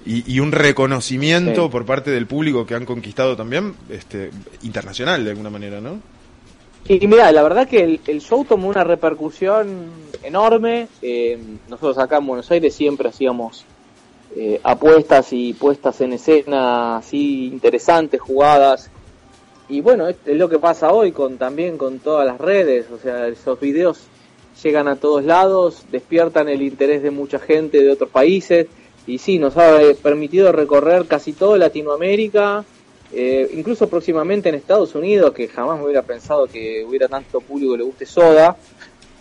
y, 0.04 0.34
y, 0.34 0.40
un 0.40 0.52
reconocimiento 0.52 1.64
sí. 1.64 1.70
por 1.70 1.84
parte 1.84 2.10
del 2.10 2.26
público 2.26 2.66
que 2.66 2.74
han 2.74 2.84
conquistado 2.84 3.36
también 3.36 3.74
este, 3.88 4.30
internacional 4.62 5.24
de 5.24 5.30
alguna 5.30 5.50
manera, 5.50 5.80
¿no? 5.80 6.00
Y, 6.88 7.04
y 7.04 7.06
mira, 7.06 7.30
la 7.30 7.42
verdad 7.42 7.68
que 7.68 7.82
el, 7.84 8.00
el, 8.06 8.20
show 8.20 8.44
tomó 8.44 8.68
una 8.68 8.84
repercusión 8.84 9.86
enorme. 10.22 10.88
Eh, 11.00 11.38
nosotros 11.68 11.98
acá 11.98 12.18
en 12.18 12.26
Buenos 12.26 12.50
Aires 12.50 12.74
siempre 12.74 13.08
hacíamos 13.08 13.64
eh, 14.34 14.60
apuestas 14.64 15.32
y 15.32 15.52
puestas 15.52 16.00
en 16.00 16.14
escena 16.14 16.96
así 16.96 17.46
interesantes, 17.46 18.20
jugadas. 18.20 18.90
Y 19.68 19.80
bueno, 19.80 20.08
es, 20.08 20.16
es, 20.26 20.36
lo 20.36 20.48
que 20.48 20.58
pasa 20.58 20.92
hoy 20.92 21.12
con 21.12 21.38
también 21.38 21.78
con 21.78 22.00
todas 22.00 22.26
las 22.26 22.38
redes. 22.38 22.86
O 22.90 22.98
sea, 22.98 23.28
esos 23.28 23.60
videos 23.60 24.00
llegan 24.60 24.88
a 24.88 24.96
todos 24.96 25.24
lados, 25.24 25.84
despiertan 25.92 26.48
el 26.48 26.62
interés 26.62 27.02
de 27.02 27.12
mucha 27.12 27.38
gente 27.38 27.80
de 27.80 27.90
otros 27.90 28.10
países 28.10 28.66
y 29.06 29.18
sí, 29.18 29.38
nos 29.38 29.56
ha 29.56 29.78
permitido 30.02 30.52
recorrer 30.52 31.06
casi 31.06 31.32
toda 31.32 31.58
Latinoamérica, 31.58 32.64
eh, 33.12 33.50
incluso 33.54 33.88
próximamente 33.88 34.48
en 34.48 34.54
Estados 34.54 34.94
Unidos, 34.94 35.32
que 35.32 35.48
jamás 35.48 35.78
me 35.78 35.84
hubiera 35.84 36.02
pensado 36.02 36.46
que 36.46 36.84
hubiera 36.84 37.08
tanto 37.08 37.40
público 37.40 37.72
que 37.72 37.78
le 37.78 37.84
guste 37.84 38.06
Soda, 38.06 38.56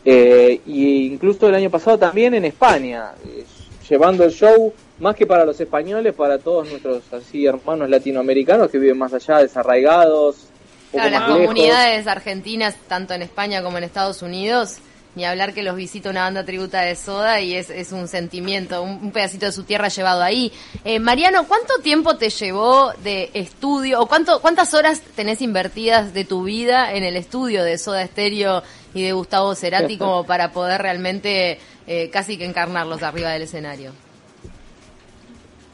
eh, 0.05 0.61
y 0.65 1.07
incluso 1.07 1.47
el 1.47 1.55
año 1.55 1.69
pasado 1.69 1.97
también 1.97 2.33
en 2.33 2.45
España, 2.45 3.11
eh, 3.25 3.43
llevando 3.89 4.23
el 4.23 4.31
show 4.31 4.73
más 4.99 5.15
que 5.15 5.25
para 5.25 5.45
los 5.45 5.59
españoles, 5.59 6.13
para 6.13 6.37
todos 6.37 6.69
nuestros 6.69 7.01
así 7.11 7.45
hermanos 7.45 7.89
latinoamericanos 7.89 8.69
que 8.69 8.77
viven 8.77 8.97
más 8.97 9.13
allá, 9.13 9.39
desarraigados. 9.39 10.47
Claro, 10.91 11.09
las 11.09 11.29
comunidades 11.29 12.05
argentinas, 12.07 12.75
tanto 12.87 13.13
en 13.13 13.23
España 13.23 13.63
como 13.63 13.77
en 13.77 13.83
Estados 13.83 14.21
Unidos, 14.21 14.77
ni 15.15 15.25
hablar 15.25 15.53
que 15.53 15.63
los 15.63 15.75
visita 15.75 16.09
una 16.09 16.21
banda 16.21 16.45
tributa 16.45 16.81
de 16.81 16.95
Soda 16.95 17.41
y 17.41 17.55
es, 17.55 17.69
es 17.69 17.91
un 17.91 18.07
sentimiento, 18.07 18.81
un, 18.81 18.99
un, 19.03 19.11
pedacito 19.11 19.45
de 19.45 19.51
su 19.51 19.63
tierra 19.63 19.89
llevado 19.89 20.23
ahí. 20.23 20.51
Eh, 20.85 20.99
Mariano, 20.99 21.45
¿cuánto 21.47 21.79
tiempo 21.83 22.15
te 22.15 22.29
llevó 22.29 22.93
de 23.03 23.29
estudio 23.33 24.01
o 24.01 24.07
cuánto, 24.07 24.41
cuántas 24.41 24.73
horas 24.73 25.01
tenés 25.15 25.41
invertidas 25.41 26.13
de 26.13 26.23
tu 26.23 26.43
vida 26.43 26.93
en 26.93 27.03
el 27.03 27.17
estudio 27.17 27.63
de 27.63 27.77
Soda 27.77 28.05
Stereo 28.07 28.63
y 28.93 29.03
de 29.03 29.13
Gustavo 29.13 29.53
Cerati 29.55 29.97
como 29.97 30.23
para 30.27 30.51
poder 30.51 30.81
realmente 30.81 31.59
eh, 31.87 32.09
casi 32.09 32.37
que 32.37 32.45
encarnarlos 32.45 33.03
arriba 33.03 33.31
del 33.31 33.43
escenario? 33.43 33.91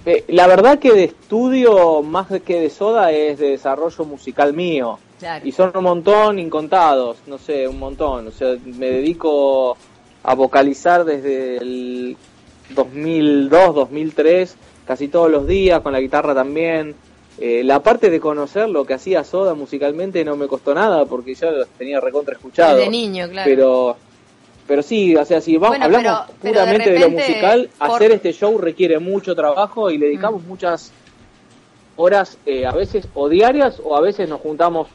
Eh, 0.06 0.24
la 0.30 0.48
verdad 0.48 0.80
que 0.80 0.94
de 0.94 1.04
estudio 1.04 2.02
más 2.02 2.28
que 2.46 2.62
de 2.62 2.70
Soda 2.70 3.12
es 3.12 3.40
de 3.40 3.50
desarrollo 3.50 4.06
musical 4.06 4.54
mío. 4.54 5.00
Claro. 5.20 5.48
Y 5.48 5.52
son 5.52 5.72
un 5.76 5.84
montón 5.84 6.38
incontados, 6.38 7.18
no 7.26 7.38
sé, 7.38 7.68
un 7.68 7.80
montón. 7.80 8.28
O 8.28 8.32
sea, 8.32 8.56
me 8.66 8.88
dedico 8.88 9.78
a 10.24 10.36
vocalizar 10.36 11.06
desde 11.06 11.58
el 11.58 12.18
2002, 12.70 13.76
2003, 13.76 14.56
casi 14.86 15.08
todos 15.08 15.32
los 15.32 15.48
días, 15.48 15.82
con 15.82 15.94
la 15.94 16.00
guitarra 16.00 16.36
también. 16.36 16.96
Eh, 17.40 17.62
la 17.64 17.82
parte 17.84 18.10
de 18.10 18.20
conocer 18.20 18.68
lo 18.68 18.86
que 18.86 18.96
hacía 18.96 19.24
Soda 19.24 19.54
musicalmente 19.54 20.26
no 20.26 20.36
me 20.36 20.48
costó 20.48 20.74
nada, 20.74 21.06
porque 21.06 21.36
yo 21.36 21.66
tenía 21.78 22.00
recontra 22.00 22.36
escuchado. 22.36 22.78
De 22.78 22.90
niño, 22.90 23.30
claro. 23.30 23.50
Pero, 23.50 23.98
pero 24.68 24.82
sí, 24.82 25.16
o 25.16 25.24
sea, 25.24 25.40
si 25.40 25.56
vamos, 25.58 25.78
bueno, 25.78 25.86
hablamos 25.86 26.32
pero, 26.42 26.54
puramente 26.54 26.56
pero 26.56 26.66
de, 26.66 26.76
repente, 26.78 26.92
de, 26.92 27.00
lo 27.00 27.10
musical, 27.10 27.70
por... 27.78 27.92
hacer 27.92 28.12
este 28.12 28.34
show 28.34 28.58
requiere 28.58 28.98
mucho 29.00 29.36
trabajo 29.36 29.92
y 29.92 29.98
le 29.98 30.08
dedicamos 30.08 30.44
mm. 30.44 30.48
muchas 30.48 30.92
horas, 31.96 32.38
eh, 32.46 32.66
a 32.66 32.72
veces 32.72 33.08
o 33.14 33.30
diarias, 33.30 33.82
o 33.84 33.96
a 33.96 34.02
veces 34.02 34.28
nos 34.28 34.42
juntamos 34.42 34.88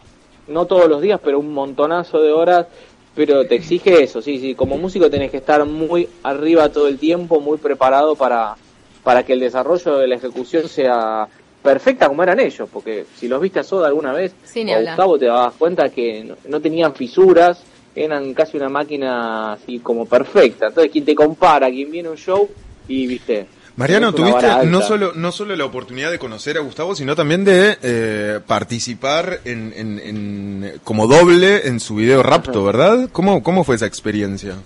no 0.49 0.67
todos 0.67 0.89
los 0.89 1.01
días, 1.01 1.21
pero 1.23 1.39
un 1.39 1.53
montonazo 1.53 2.21
de 2.21 2.33
horas, 2.33 2.67
pero 3.15 3.47
te 3.47 3.55
exige 3.55 4.03
eso, 4.03 4.23
sí, 4.23 4.39
sí, 4.39 4.55
como 4.55 4.79
músico 4.79 5.11
tenés 5.11 5.31
que 5.31 5.37
estar 5.39 5.65
muy 5.65 6.09
arriba 6.23 6.71
todo 6.71 6.89
el 6.89 6.99
tiempo, 6.99 7.41
muy 7.41 7.59
preparado 7.59 8.17
para, 8.17 8.57
para 9.03 9.23
que 9.23 9.35
el 9.35 9.41
desarrollo 9.41 9.99
de 9.99 10.09
la 10.09 10.17
ejecución 10.17 10.69
sea 10.69 11.29
perfecta 11.63 12.09
como 12.09 12.23
eran 12.23 12.41
ellos, 12.41 12.69
porque 12.73 13.07
si 13.17 13.29
los 13.29 13.41
viste 13.41 13.61
a 13.61 13.63
Soda 13.63 13.87
alguna 13.87 14.13
vez, 14.13 14.35
sí, 14.45 14.67
o 14.73 14.81
Gustavo 14.81 15.19
te 15.19 15.27
dabas 15.27 15.55
cuenta 15.55 15.91
que 15.91 16.25
no, 16.25 16.37
no, 16.49 16.61
tenían 16.61 16.95
fisuras, 16.95 17.63
eran 17.95 18.35
casi 18.35 18.57
una 18.57 18.69
máquina 18.69 19.53
así 19.53 19.79
como 19.79 20.07
perfecta, 20.07 20.69
entonces 20.69 20.91
quien 20.91 21.05
te 21.05 21.15
compara, 21.15 21.71
quien 21.71 21.91
viene 21.91 22.09
a 22.09 22.13
un 22.13 22.17
show 22.17 22.49
y 22.89 23.07
viste, 23.07 23.47
Mariano, 23.77 24.13
tuviste 24.13 24.67
no 24.67 24.83
solo, 24.83 25.13
no 25.15 25.33
solo 25.33 25.57
la 25.57 25.65
oportunidad 25.65 26.11
de 26.11 26.19
conocer 26.19 26.59
a 26.59 26.61
Gustavo, 26.61 26.95
sino 26.95 27.17
también 27.17 27.45
de 27.45 27.79
eh, 27.83 28.41
participar 28.47 29.41
en, 29.45 29.73
en, 29.75 29.99
en, 29.99 30.81
como 30.85 31.07
doble 31.07 31.67
en 31.67 31.81
su 31.81 31.95
video 31.95 32.23
Rapto, 32.23 32.65
¿verdad? 32.65 33.09
¿Cómo, 33.13 33.43
¿Cómo 33.43 33.65
fue 33.65 33.77
esa 33.77 33.87
experiencia? 33.87 34.57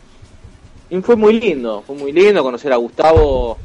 Y 0.90 1.00
fue 1.00 1.16
muy 1.16 1.40
lindo, 1.40 1.82
fue 1.86 1.96
muy 1.96 2.12
lindo 2.12 2.42
conocer 2.42 2.72
a 2.72 2.76
Gustavo. 2.76 3.58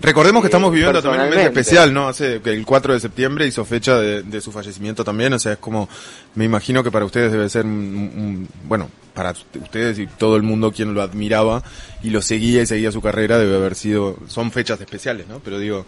Recordemos 0.00 0.42
que 0.42 0.46
estamos 0.46 0.72
viviendo 0.72 1.02
también 1.02 1.24
un 1.24 1.30
mes 1.30 1.46
especial, 1.46 1.92
¿no? 1.92 2.08
Hace 2.08 2.40
que 2.40 2.50
el 2.50 2.64
4 2.64 2.94
de 2.94 3.00
septiembre 3.00 3.46
hizo 3.46 3.64
fecha 3.64 3.98
de, 3.98 4.22
de, 4.22 4.40
su 4.40 4.52
fallecimiento 4.52 5.04
también, 5.04 5.32
o 5.32 5.38
sea, 5.38 5.52
es 5.52 5.58
como, 5.58 5.88
me 6.34 6.44
imagino 6.44 6.82
que 6.82 6.90
para 6.90 7.04
ustedes 7.04 7.32
debe 7.32 7.48
ser 7.48 7.64
un, 7.64 7.72
un, 7.72 8.48
bueno, 8.64 8.88
para 9.14 9.34
ustedes 9.60 9.98
y 9.98 10.06
todo 10.06 10.36
el 10.36 10.42
mundo 10.42 10.72
quien 10.72 10.94
lo 10.94 11.02
admiraba 11.02 11.62
y 12.02 12.10
lo 12.10 12.22
seguía 12.22 12.62
y 12.62 12.66
seguía 12.66 12.92
su 12.92 13.00
carrera 13.00 13.38
debe 13.38 13.56
haber 13.56 13.74
sido, 13.74 14.16
son 14.28 14.50
fechas 14.50 14.80
especiales, 14.80 15.26
¿no? 15.28 15.40
Pero 15.40 15.58
digo, 15.58 15.86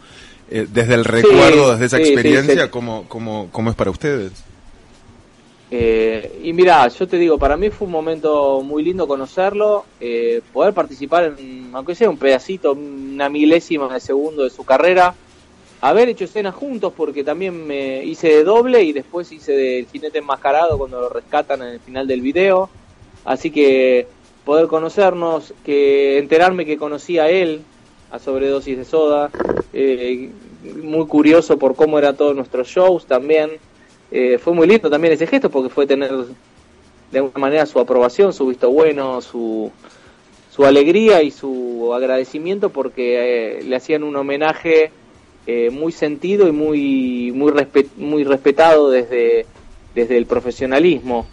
eh, 0.51 0.67
desde 0.73 0.95
el 0.95 1.05
recuerdo, 1.05 1.67
sí, 1.67 1.73
desde 1.73 1.85
esa 1.85 1.97
sí, 1.99 2.03
experiencia, 2.05 2.65
sí, 2.65 2.71
¿cómo, 2.71 3.07
cómo, 3.09 3.49
¿cómo 3.53 3.71
es 3.71 3.77
para 3.77 3.91
ustedes? 3.91 4.33
Eh, 5.71 6.41
y 6.43 6.53
mira, 6.53 6.89
yo 6.89 7.07
te 7.07 7.19
digo, 7.19 7.39
para 7.39 7.57
mí 7.57 7.69
fue 7.71 7.87
un 7.87 7.93
momento 7.93 8.63
muy 8.63 8.83
lindo 8.83 9.07
conocerlo, 9.07 9.85
eh, 10.01 10.41
poder 10.53 10.73
participar 10.73 11.35
en, 11.39 11.71
aunque 11.75 11.95
sea 11.95 12.09
un 12.09 12.17
pedacito, 12.17 12.73
una 12.73 13.29
milésima 13.29 13.93
de 13.93 14.01
segundo 14.01 14.45
de 14.45 14.51
su 14.51 14.65
carrera, 14.65 15.15
haber 15.83 16.09
hecho 16.09 16.25
escenas 16.25 16.55
juntos 16.55 16.93
porque 16.97 17.23
también 17.23 17.67
me 17.67 18.03
hice 18.05 18.29
de 18.29 18.45
doble 18.45 18.83
y 18.83 18.93
después 18.93 19.31
hice 19.31 19.53
de 19.53 19.87
jinete 19.93 20.19
enmascarado 20.19 20.79
cuando 20.79 21.01
lo 21.01 21.09
rescatan 21.11 21.63
en 21.63 21.69
el 21.69 21.81
final 21.81 22.07
del 22.07 22.23
video, 22.23 22.71
así 23.25 23.51
que 23.51 24.07
poder 24.47 24.69
conocernos, 24.69 25.53
que 25.65 26.19
enterarme 26.19 26.65
que 26.65 26.79
conocía 26.79 27.25
a 27.25 27.31
él 27.31 27.61
a 28.11 28.19
sobredosis 28.19 28.79
de 28.79 28.85
soda, 28.87 29.31
eh, 29.75 30.31
muy 30.83 31.07
curioso 31.07 31.59
por 31.59 31.77
cómo 31.77 31.99
era 31.99 32.15
todos 32.15 32.35
nuestros 32.35 32.69
shows 32.69 33.05
también 33.05 33.51
eh, 34.11 34.39
fue 34.39 34.55
muy 34.55 34.67
lindo 34.67 34.89
también 34.89 35.13
ese 35.13 35.27
gesto 35.27 35.51
porque 35.51 35.69
fue 35.69 35.87
tener 35.87 36.11
de 37.11 37.19
alguna 37.19 37.39
manera 37.39 37.67
su 37.67 37.79
aprobación, 37.79 38.33
su 38.33 38.47
visto 38.47 38.71
bueno, 38.71 39.21
su, 39.21 39.71
su 40.51 40.65
alegría 40.65 41.23
y 41.23 41.31
su 41.31 41.93
agradecimiento 41.95 42.71
porque 42.71 43.59
eh, 43.59 43.63
le 43.63 43.77
hacían 43.77 44.03
un 44.03 44.17
homenaje 44.17 44.91
eh, 45.47 45.71
muy 45.71 45.93
sentido 45.93 46.49
y 46.49 46.53
muy 46.53 47.33
muy 47.33 47.53
muy 47.97 48.25
respetado 48.25 48.91
desde 48.91 49.47
desde 49.95 50.17
el 50.17 50.27
profesionalismo. 50.27 51.27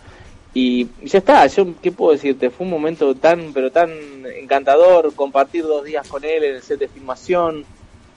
Y 0.53 0.87
ya 1.03 1.19
está 1.19 1.45
yo 1.47 1.67
qué 1.81 1.91
puedo 1.91 2.13
decirte 2.13 2.49
fue 2.49 2.65
un 2.65 2.71
momento 2.71 3.13
tan 3.15 3.51
pero 3.53 3.71
tan 3.71 3.91
encantador 4.37 5.13
compartir 5.13 5.63
dos 5.63 5.83
días 5.83 6.07
con 6.07 6.23
él 6.23 6.43
en 6.43 6.55
el 6.55 6.61
set 6.61 6.79
de 6.79 6.87
filmación. 6.87 7.65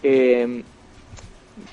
Eh, 0.03 0.63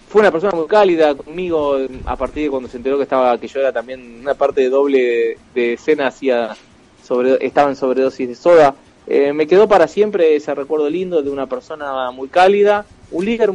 fue 0.08 0.22
una 0.22 0.32
persona 0.32 0.56
muy 0.56 0.68
cálida 0.68 1.16
conmigo 1.16 1.78
a 2.06 2.16
partir 2.16 2.44
de 2.44 2.50
cuando 2.50 2.70
se 2.70 2.78
enteró 2.78 2.98
que 2.98 3.04
estaba 3.04 3.38
que 3.38 3.48
yo 3.48 3.60
era 3.60 3.72
también 3.72 4.20
una 4.22 4.34
parte 4.34 4.62
de 4.62 4.70
doble 4.70 5.38
de, 5.54 5.74
escena 5.74 6.08
hacía 6.08 6.56
sobre 7.04 7.46
estaba 7.46 7.70
en 7.70 7.76
sobredosis 7.76 8.28
de 8.28 8.36
soda. 8.36 8.76
Eh, 9.08 9.34
me 9.34 9.48
quedó 9.48 9.68
para 9.68 9.88
siempre 9.88 10.36
ese 10.36 10.56
recuerdo 10.56 10.90
lindo 10.90 11.22
de 11.22 11.30
una 11.30 11.46
persona 11.46 12.10
muy 12.10 12.28
cálida 12.28 12.86
un 13.12 13.26
líder 13.26 13.52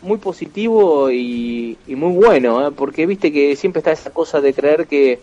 muy 0.00 0.16
positivo 0.16 1.10
y, 1.10 1.76
y 1.86 1.94
muy 1.96 2.14
bueno 2.14 2.66
¿eh? 2.66 2.70
porque 2.74 3.04
viste 3.04 3.30
que 3.30 3.56
siempre 3.56 3.80
está 3.80 3.92
esa 3.92 4.10
cosa 4.10 4.40
de 4.40 4.54
creer 4.54 4.86
que 4.86 5.18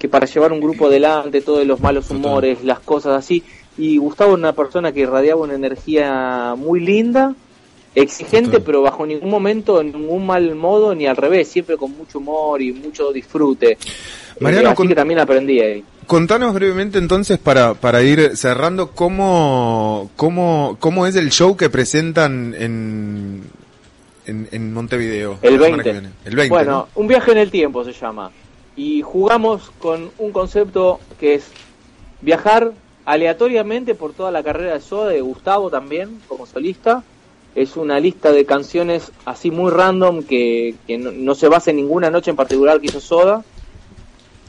que 0.00 0.08
para 0.08 0.26
llevar 0.26 0.50
un 0.50 0.60
grupo 0.60 0.86
adelante 0.86 1.42
todos 1.42 1.66
los 1.66 1.80
malos 1.80 2.10
humores 2.10 2.64
las 2.64 2.80
cosas 2.80 3.18
así. 3.18 3.44
Y 3.76 3.98
Gustavo 3.98 4.30
era 4.30 4.38
una 4.38 4.52
persona 4.54 4.92
que 4.92 5.00
irradiaba 5.00 5.42
una 5.42 5.54
energía 5.54 6.54
muy 6.56 6.80
linda 6.80 7.34
exigente, 7.94 8.50
Total. 8.50 8.62
pero 8.62 8.82
bajo 8.82 9.06
ningún 9.06 9.30
momento, 9.30 9.80
en 9.80 9.92
ningún 9.92 10.26
mal 10.26 10.54
modo, 10.54 10.94
ni 10.94 11.06
al 11.06 11.16
revés, 11.16 11.48
siempre 11.48 11.76
con 11.76 11.96
mucho 11.96 12.18
humor 12.18 12.62
y 12.62 12.72
mucho 12.72 13.12
disfrute. 13.12 13.78
Mariano, 14.40 14.68
eh, 14.68 14.72
así 14.72 14.76
con... 14.76 14.88
que 14.88 14.94
también 14.94 15.20
aprendí 15.20 15.60
ahí. 15.60 15.84
Contanos 16.06 16.54
brevemente 16.54 16.98
entonces 16.98 17.38
para, 17.38 17.74
para 17.74 18.02
ir 18.02 18.36
cerrando 18.36 18.90
cómo, 18.90 20.10
cómo, 20.16 20.76
cómo 20.80 21.06
es 21.06 21.14
el 21.14 21.30
show 21.30 21.56
que 21.56 21.70
presentan 21.70 22.54
en, 22.58 23.42
en, 24.26 24.48
en 24.50 24.72
Montevideo. 24.72 25.38
El 25.42 25.58
20. 25.58 25.90
El 26.24 26.36
20. 26.36 26.48
Bueno, 26.48 26.70
¿no? 26.72 26.88
un 26.96 27.06
viaje 27.06 27.30
en 27.30 27.38
el 27.38 27.50
tiempo 27.50 27.84
se 27.84 27.92
llama. 27.92 28.32
y 28.76 29.02
jugamos 29.02 29.70
con 29.78 30.10
un 30.18 30.32
concepto 30.32 30.98
que 31.20 31.34
es 31.34 31.44
viajar 32.22 32.72
aleatoriamente 33.04 33.94
por 33.94 34.12
toda 34.12 34.30
la 34.30 34.42
carrera 34.42 34.74
de 34.74 34.80
Soda, 34.80 35.10
de 35.10 35.20
Gustavo 35.20 35.70
también, 35.70 36.20
como 36.28 36.46
solista. 36.46 37.04
Es 37.54 37.76
una 37.76 37.98
lista 37.98 38.32
de 38.32 38.44
canciones 38.44 39.10
así 39.24 39.50
muy 39.50 39.70
random 39.70 40.22
que, 40.22 40.74
que 40.86 40.98
no, 40.98 41.10
no 41.10 41.34
se 41.34 41.48
basa 41.48 41.70
en 41.70 41.76
ninguna 41.76 42.10
noche 42.10 42.30
en 42.30 42.36
particular 42.36 42.80
que 42.80 42.86
hizo 42.86 43.00
Soda. 43.00 43.44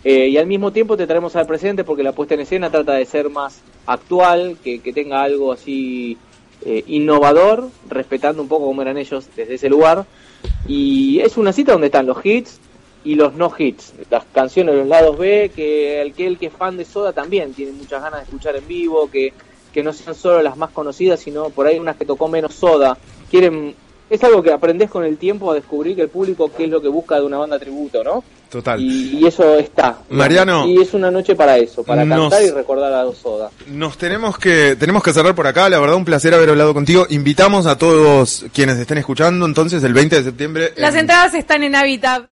Eh, 0.03 0.29
y 0.29 0.38
al 0.38 0.48
mismo 0.48 0.72
tiempo 0.72 0.98
te 0.98 1.05
traemos 1.05 1.36
al 1.36 1.46
presente 1.46 1.84
porque 1.84 2.03
la 2.03 2.12
puesta 2.12 2.34
en 2.34 2.41
escena 2.41 2.72
trata 2.72 2.93
de 2.93 3.05
ser 3.05 3.29
más 3.29 3.62
actual, 3.86 4.58
que, 4.63 4.79
que 4.79 4.93
tenga 4.93 5.22
algo 5.22 5.51
así 5.51 6.17
eh, 6.63 6.84
innovador, 6.88 7.70
respetando 7.89 8.41
un 8.41 8.48
poco 8.48 8.65
cómo 8.65 8.81
eran 8.81 8.98
ellos 8.98 9.27
desde 9.36 9.55
ese 9.55 9.70
lugar. 9.70 10.05
Y 10.67 11.20
es 11.20 11.38
una 11.38 11.53
cita 11.53 11.72
donde 11.72 11.88
están 11.88 12.05
los 12.05 12.24
hits 12.24 12.60
y 13.03 13.15
los 13.15 13.34
no 13.34 13.51
hits, 13.58 13.93
las 14.10 14.25
canciones 14.31 14.75
de 14.75 14.81
los 14.81 14.88
lados 14.88 15.17
B, 15.17 15.51
que 15.55 16.01
aquel 16.12 16.38
que 16.38 16.48
es 16.48 16.53
fan 16.53 16.77
de 16.77 16.86
Soda 16.86 17.13
también 17.13 17.53
tiene 17.53 17.72
muchas 17.72 18.01
ganas 18.01 18.20
de 18.20 18.25
escuchar 18.25 18.55
en 18.55 18.67
vivo, 18.67 19.10
que, 19.10 19.34
que 19.74 19.84
no 19.84 19.94
sean 19.94 20.16
solo 20.16 20.42
las 20.42 20.58
más 20.58 20.72
conocidas, 20.72 21.20
sino 21.20 21.50
por 21.50 21.68
ahí 21.68 21.80
unas 21.80 21.96
que 21.98 22.06
tocó 22.06 22.28
menos 22.28 22.54
Soda. 22.56 22.98
Quieren 23.30 23.75
es 24.10 24.22
algo 24.25 24.44
que 24.44 24.51
aprendes 24.51 24.90
con 24.90 25.06
el 25.06 25.18
tiempo 25.18 25.50
a 25.50 25.56
descubrir 25.56 25.96
que 25.96 26.01
el 26.01 26.10
público 26.10 26.51
qué 26.56 26.66
es 26.66 26.70
lo 26.70 26.82
que 26.82 26.90
busca 26.90 27.16
de 27.16 27.22
una 27.22 27.38
banda 27.38 27.58
tributo, 27.58 28.04
¿no? 28.04 28.22
Total. 28.50 28.78
Y, 28.82 29.20
y 29.20 29.25
eso 29.25 29.56
está. 29.58 30.00
Mariano. 30.10 30.68
Y 30.68 30.82
es 30.82 30.94
una 30.94 31.10
noche 31.10 31.34
para 31.34 31.58
eso, 31.58 31.82
para 31.82 32.04
Nos- 32.04 32.30
cantar 32.30 32.44
y 32.46 32.50
recordar 32.51 32.92
a 32.94 33.10
Soda. 33.13 33.50
Nos 33.68 33.98
tenemos 33.98 34.38
que 34.38 34.75
tenemos 34.78 35.01
que 35.01 35.13
cerrar 35.13 35.34
por 35.34 35.48
acá, 35.48 35.70
la 35.70 35.80
verdad 35.80 35.96
un 35.96 36.04
placer 36.04 36.34
haber 36.34 36.50
hablado 36.50 36.74
contigo. 36.74 37.08
Invitamos 37.10 37.66
a 37.68 37.78
todos 37.78 38.44
quienes 38.54 38.78
estén 38.78 38.98
escuchando 38.98 39.46
entonces 39.46 39.82
el 39.86 39.94
20 39.94 40.18
de 40.18 40.24
septiembre. 40.24 40.74
Las 40.75 40.94
en- 40.96 41.00
entradas 41.01 41.34
están 41.34 41.63
en 41.63 41.74
Habitat. 41.78 42.25